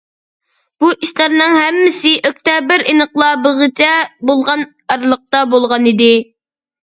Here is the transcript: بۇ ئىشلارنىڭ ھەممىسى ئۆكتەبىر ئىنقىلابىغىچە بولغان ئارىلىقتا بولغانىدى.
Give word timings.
بۇ 0.83 0.87
ئىشلارنىڭ 0.93 1.57
ھەممىسى 1.63 2.13
ئۆكتەبىر 2.29 2.85
ئىنقىلابىغىچە 2.93 3.91
بولغان 4.31 4.65
ئارىلىقتا 4.95 5.43
بولغانىدى. 5.55 6.11